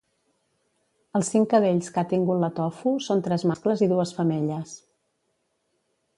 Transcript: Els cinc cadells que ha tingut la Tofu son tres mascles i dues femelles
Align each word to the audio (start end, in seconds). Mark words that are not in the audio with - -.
Els 1.19 1.29
cinc 1.33 1.49
cadells 1.51 1.91
que 1.97 2.01
ha 2.03 2.05
tingut 2.13 2.41
la 2.45 2.49
Tofu 2.61 2.95
son 3.09 3.23
tres 3.29 3.47
mascles 3.53 3.85
i 3.89 3.93
dues 3.93 4.17
femelles 4.23 4.75